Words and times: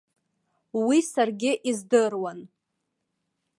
Уи 0.85 0.97
саргьы 1.11 1.51
издыруан. 1.69 2.39